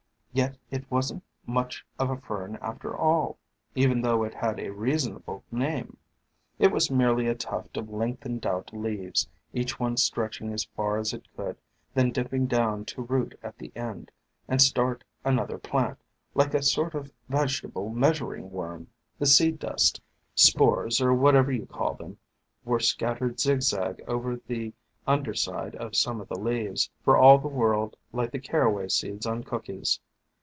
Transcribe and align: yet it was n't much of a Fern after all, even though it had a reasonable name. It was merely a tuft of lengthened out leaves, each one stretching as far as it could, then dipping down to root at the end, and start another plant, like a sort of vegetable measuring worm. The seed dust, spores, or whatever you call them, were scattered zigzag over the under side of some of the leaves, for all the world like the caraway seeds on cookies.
yet 0.33 0.57
it 0.71 0.89
was 0.89 1.11
n't 1.13 1.21
much 1.45 1.85
of 1.99 2.09
a 2.09 2.15
Fern 2.15 2.57
after 2.61 2.95
all, 2.95 3.37
even 3.75 4.01
though 4.01 4.23
it 4.23 4.33
had 4.33 4.61
a 4.61 4.71
reasonable 4.71 5.43
name. 5.51 5.97
It 6.57 6.71
was 6.71 6.89
merely 6.89 7.27
a 7.27 7.35
tuft 7.35 7.75
of 7.75 7.89
lengthened 7.89 8.45
out 8.45 8.71
leaves, 8.71 9.27
each 9.51 9.77
one 9.77 9.97
stretching 9.97 10.53
as 10.53 10.63
far 10.63 10.97
as 10.99 11.11
it 11.11 11.25
could, 11.35 11.57
then 11.93 12.11
dipping 12.13 12.47
down 12.47 12.85
to 12.85 13.01
root 13.01 13.37
at 13.43 13.57
the 13.57 13.73
end, 13.75 14.09
and 14.47 14.61
start 14.61 15.03
another 15.25 15.57
plant, 15.57 15.99
like 16.33 16.53
a 16.53 16.63
sort 16.63 16.95
of 16.95 17.11
vegetable 17.27 17.89
measuring 17.89 18.51
worm. 18.51 18.87
The 19.19 19.25
seed 19.25 19.59
dust, 19.59 19.99
spores, 20.33 21.01
or 21.01 21.13
whatever 21.13 21.51
you 21.51 21.65
call 21.65 21.95
them, 21.95 22.17
were 22.63 22.79
scattered 22.79 23.41
zigzag 23.41 24.01
over 24.07 24.37
the 24.37 24.71
under 25.05 25.33
side 25.33 25.75
of 25.75 25.93
some 25.93 26.21
of 26.21 26.29
the 26.29 26.39
leaves, 26.39 26.89
for 27.03 27.17
all 27.17 27.37
the 27.37 27.49
world 27.49 27.97
like 28.13 28.31
the 28.31 28.39
caraway 28.39 28.87
seeds 28.87 29.25
on 29.25 29.43
cookies. 29.43 29.99